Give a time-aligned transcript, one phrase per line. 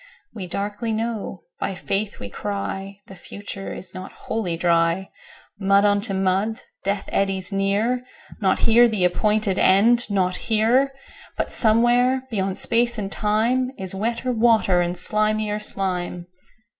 [0.35, 6.61] 13We darkly know, by Faith we cry,14The future is not Wholly Dry.15Mud unto mud!
[6.83, 8.03] Death eddies near
[8.41, 15.61] 16Not here the appointed End, not here!17But somewhere, beyond Space and Time.18Is wetter water, slimier
[15.61, 16.25] slime!